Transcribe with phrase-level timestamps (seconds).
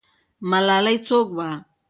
[0.49, 1.49] ملالۍ څوک وه؟